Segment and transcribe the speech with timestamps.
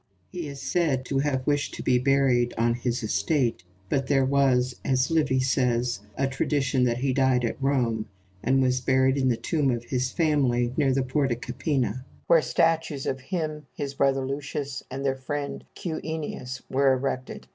[0.31, 4.75] He is said to have wished to be buried on his estate; but there was,
[4.83, 8.07] as Livy says, a tradition that he died at Rome,
[8.41, 13.05] and was buried in the tomb of his family near the Porta Capena, where statues
[13.05, 16.01] of him, his brother Lucius, and their friend Q.
[16.03, 17.47] Ennius, were erected.